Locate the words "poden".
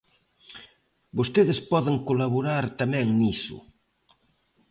1.71-1.95